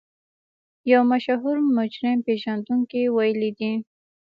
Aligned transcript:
يو 0.91 1.01
مشهور 1.11 1.55
مجرم 1.77 2.17
پېژندونکي 2.27 3.01
ويلي 3.15 3.51
دي. 3.59 3.73